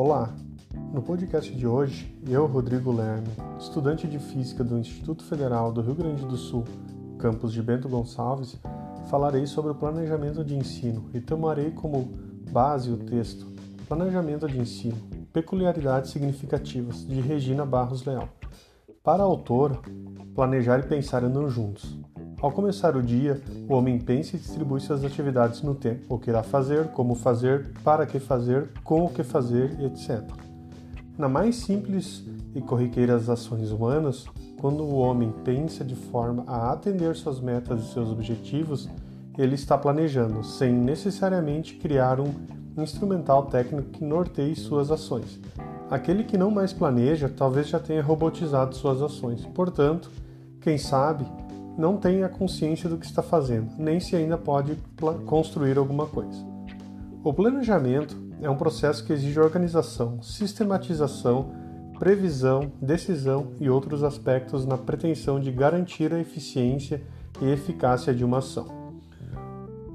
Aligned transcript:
Olá! 0.00 0.32
No 0.94 1.02
podcast 1.02 1.52
de 1.52 1.66
hoje, 1.66 2.16
eu, 2.24 2.46
Rodrigo 2.46 2.92
Lerner, 2.92 3.34
estudante 3.58 4.06
de 4.06 4.20
Física 4.20 4.62
do 4.62 4.78
Instituto 4.78 5.24
Federal 5.24 5.72
do 5.72 5.80
Rio 5.80 5.96
Grande 5.96 6.24
do 6.24 6.36
Sul, 6.36 6.62
campus 7.18 7.52
de 7.52 7.60
Bento 7.60 7.88
Gonçalves, 7.88 8.60
falarei 9.10 9.44
sobre 9.44 9.72
o 9.72 9.74
planejamento 9.74 10.44
de 10.44 10.54
ensino 10.54 11.10
e 11.12 11.20
tomarei 11.20 11.72
como 11.72 12.12
base 12.52 12.92
o 12.92 12.96
texto 12.96 13.44
Planejamento 13.88 14.46
de 14.46 14.60
Ensino, 14.60 14.98
Peculiaridades 15.32 16.12
Significativas, 16.12 17.04
de 17.04 17.20
Regina 17.20 17.66
Barros 17.66 18.04
Leal. 18.04 18.28
Para 19.02 19.24
a 19.24 19.26
autora, 19.26 19.80
planejar 20.32 20.78
e 20.78 20.84
pensar 20.84 21.24
andam 21.24 21.50
juntos. 21.50 21.98
Ao 22.40 22.52
começar 22.52 22.96
o 22.96 23.02
dia, 23.02 23.42
o 23.68 23.74
homem 23.74 23.98
pensa 23.98 24.36
e 24.36 24.38
distribui 24.38 24.78
suas 24.80 25.04
atividades 25.04 25.60
no 25.62 25.74
tempo, 25.74 26.14
o 26.14 26.18
que 26.20 26.30
irá 26.30 26.44
fazer, 26.44 26.86
como 26.92 27.16
fazer, 27.16 27.72
para 27.82 28.06
que 28.06 28.20
fazer, 28.20 28.70
com 28.84 29.04
o 29.04 29.08
que 29.08 29.24
fazer, 29.24 29.76
etc. 29.80 30.22
Na 31.18 31.28
mais 31.28 31.56
simples 31.56 32.22
e 32.54 32.60
corriqueiras 32.60 33.28
ações 33.28 33.72
humanas, 33.72 34.24
quando 34.60 34.84
o 34.84 34.98
homem 34.98 35.34
pensa 35.44 35.84
de 35.84 35.96
forma 35.96 36.44
a 36.46 36.70
atender 36.70 37.16
suas 37.16 37.40
metas 37.40 37.82
e 37.82 37.92
seus 37.92 38.08
objetivos, 38.08 38.88
ele 39.36 39.56
está 39.56 39.76
planejando, 39.76 40.44
sem 40.44 40.72
necessariamente 40.72 41.74
criar 41.74 42.20
um 42.20 42.32
instrumental 42.76 43.46
técnico 43.46 43.90
que 43.90 44.04
norteie 44.04 44.54
suas 44.54 44.92
ações. 44.92 45.40
Aquele 45.90 46.22
que 46.22 46.38
não 46.38 46.52
mais 46.52 46.72
planeja 46.72 47.28
talvez 47.28 47.66
já 47.68 47.80
tenha 47.80 48.02
robotizado 48.02 48.76
suas 48.76 49.02
ações. 49.02 49.44
Portanto, 49.46 50.08
quem 50.60 50.78
sabe 50.78 51.26
não 51.78 51.96
tem 51.96 52.24
a 52.24 52.28
consciência 52.28 52.88
do 52.88 52.98
que 52.98 53.06
está 53.06 53.22
fazendo, 53.22 53.70
nem 53.78 54.00
se 54.00 54.16
ainda 54.16 54.36
pode 54.36 54.76
construir 55.24 55.78
alguma 55.78 56.06
coisa. 56.06 56.44
O 57.22 57.32
planejamento 57.32 58.16
é 58.42 58.50
um 58.50 58.56
processo 58.56 59.04
que 59.04 59.12
exige 59.12 59.38
organização, 59.38 60.20
sistematização, 60.20 61.52
previsão, 61.96 62.72
decisão 62.82 63.52
e 63.60 63.70
outros 63.70 64.02
aspectos 64.02 64.66
na 64.66 64.76
pretensão 64.76 65.38
de 65.38 65.52
garantir 65.52 66.12
a 66.12 66.18
eficiência 66.18 67.00
e 67.40 67.48
eficácia 67.48 68.12
de 68.12 68.24
uma 68.24 68.38
ação. 68.38 68.66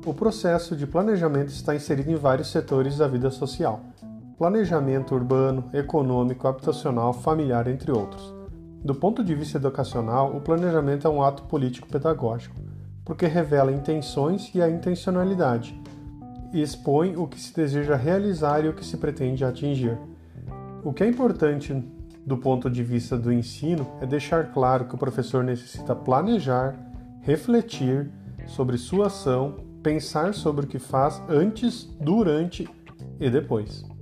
O 0.05 0.13
processo 0.13 0.75
de 0.77 0.87
planejamento 0.87 1.49
está 1.49 1.75
inserido 1.75 2.11
em 2.11 2.15
vários 2.15 2.49
setores 2.49 2.97
da 2.97 3.07
vida 3.07 3.29
social: 3.29 3.81
planejamento 4.37 5.15
urbano, 5.15 5.69
econômico, 5.73 6.47
habitacional, 6.47 7.13
familiar, 7.13 7.67
entre 7.67 7.91
outros. 7.91 8.42
Do 8.83 8.93
ponto 8.93 9.23
de 9.23 9.33
vista 9.33 9.57
educacional, 9.57 10.35
o 10.35 10.41
planejamento 10.41 11.07
é 11.07 11.09
um 11.09 11.23
ato 11.23 11.43
político-pedagógico, 11.43 12.55
porque 13.05 13.25
revela 13.25 13.71
intenções 13.71 14.53
e 14.53 14.61
a 14.61 14.69
intencionalidade, 14.69 15.79
e 16.51 16.61
expõe 16.61 17.15
o 17.15 17.25
que 17.25 17.39
se 17.39 17.55
deseja 17.55 17.95
realizar 17.95 18.65
e 18.65 18.67
o 18.67 18.73
que 18.73 18.85
se 18.85 18.97
pretende 18.97 19.45
atingir. 19.45 19.97
O 20.83 20.91
que 20.91 21.01
é 21.01 21.07
importante 21.07 21.73
do 22.25 22.37
ponto 22.37 22.69
de 22.69 22.83
vista 22.83 23.17
do 23.17 23.31
ensino 23.31 23.87
é 24.01 24.05
deixar 24.05 24.51
claro 24.51 24.85
que 24.85 24.95
o 24.95 24.97
professor 24.97 25.45
necessita 25.45 25.95
planejar, 25.95 26.75
refletir 27.21 28.11
sobre 28.47 28.77
sua 28.77 29.07
ação, 29.07 29.55
pensar 29.81 30.33
sobre 30.33 30.65
o 30.65 30.67
que 30.67 30.79
faz 30.79 31.21
antes, 31.29 31.89
durante 32.01 32.67
e 33.19 33.29
depois. 33.29 33.92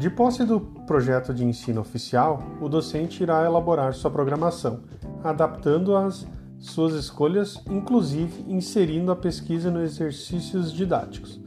De 0.00 0.08
posse 0.08 0.46
do 0.46 0.58
projeto 0.86 1.34
de 1.34 1.44
ensino 1.44 1.78
oficial, 1.78 2.42
o 2.58 2.70
docente 2.70 3.22
irá 3.22 3.44
elaborar 3.44 3.92
sua 3.92 4.10
programação, 4.10 4.80
adaptando 5.22 5.94
as 5.94 6.26
suas 6.58 6.94
escolhas, 6.94 7.62
inclusive 7.70 8.50
inserindo 8.50 9.12
a 9.12 9.16
pesquisa 9.16 9.70
nos 9.70 9.82
exercícios 9.82 10.72
didáticos. 10.72 11.38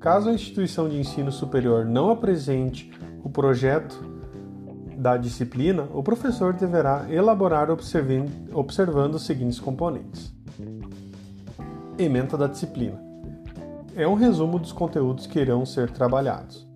Caso 0.00 0.28
a 0.28 0.32
instituição 0.32 0.88
de 0.88 0.98
ensino 0.98 1.30
superior 1.30 1.84
não 1.84 2.10
apresente 2.10 2.90
o 3.22 3.30
projeto 3.30 4.04
da 4.96 5.16
disciplina, 5.16 5.86
o 5.94 6.02
professor 6.02 6.52
deverá 6.52 7.06
elaborar 7.08 7.68
observando 7.70 9.14
os 9.14 9.22
seguintes 9.22 9.60
componentes: 9.60 10.34
Ementa 11.96 12.36
da 12.36 12.48
disciplina 12.48 13.00
é 13.94 14.08
um 14.08 14.14
resumo 14.14 14.58
dos 14.58 14.72
conteúdos 14.72 15.28
que 15.28 15.38
irão 15.38 15.64
ser 15.64 15.92
trabalhados. 15.92 16.69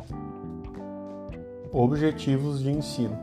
Objetivos 1.77 2.63
de 2.63 2.71
ensino 2.71 3.19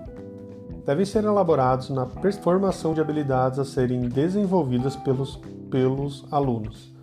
devem 0.86 1.06
ser 1.06 1.24
elaborados 1.24 1.90
na 1.90 2.06
formação 2.44 2.94
de 2.94 3.00
habilidades 3.00 3.58
a 3.60 3.64
serem 3.64 4.02
desenvolvidas 4.10 4.94
pelos, 4.98 5.40
pelos 5.70 6.26
alunos. 6.30 6.94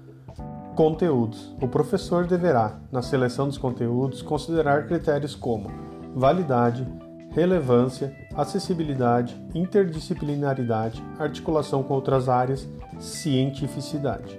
Conteúdos: 0.76 1.56
o 1.58 1.66
professor 1.66 2.26
deverá, 2.26 2.78
na 2.92 3.00
seleção 3.00 3.48
dos 3.48 3.56
conteúdos, 3.56 4.20
considerar 4.20 4.86
critérios 4.86 5.34
como 5.34 5.70
validade, 6.14 6.86
relevância, 7.30 8.14
acessibilidade, 8.34 9.34
interdisciplinaridade, 9.54 11.02
articulação 11.18 11.82
com 11.82 11.94
outras 11.94 12.28
áreas, 12.28 12.68
cientificidade. 12.98 14.38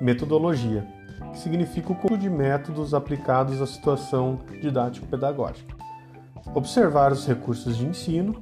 Metodologia, 0.00 0.86
que 1.32 1.40
significa 1.40 1.90
o 1.90 1.96
conjunto 1.96 2.18
de 2.18 2.30
métodos 2.30 2.94
aplicados 2.94 3.60
à 3.60 3.66
situação 3.66 4.38
didático-pedagógica 4.62 5.75
observar 6.54 7.12
os 7.12 7.26
recursos 7.26 7.76
de 7.76 7.86
ensino 7.86 8.40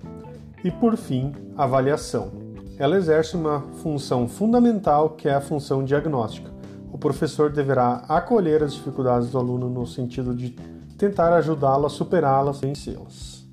e, 0.63 0.71
por 0.71 0.97
fim, 0.97 1.33
avaliação. 1.57 2.33
Ela 2.79 2.97
exerce 2.97 3.37
uma 3.37 3.61
função 3.83 4.27
fundamental 4.27 5.11
que 5.11 5.29
é 5.29 5.35
a 5.35 5.41
função 5.41 5.85
diagnóstica. 5.85 6.53
O 6.93 6.99
professor 6.99 7.51
deverá 7.51 8.05
acolher 8.09 8.63
as 8.63 8.75
dificuldades 8.75 9.31
do 9.31 9.39
aluno 9.39 9.69
no 9.69 9.87
sentido 9.87 10.35
de 10.35 10.51
tentar 10.97 11.33
ajudá-lo 11.33 11.87
a 11.87 11.91
superá-las 11.91 12.59
e 12.59 12.67
vencê-las. 12.67 13.44